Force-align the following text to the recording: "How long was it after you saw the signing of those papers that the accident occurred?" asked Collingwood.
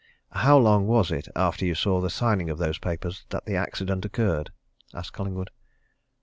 "How 0.31 0.57
long 0.57 0.87
was 0.87 1.11
it 1.11 1.27
after 1.35 1.63
you 1.63 1.75
saw 1.75 2.01
the 2.01 2.09
signing 2.09 2.49
of 2.49 2.57
those 2.57 2.79
papers 2.79 3.23
that 3.29 3.45
the 3.45 3.55
accident 3.55 4.03
occurred?" 4.03 4.49
asked 4.95 5.13
Collingwood. 5.13 5.51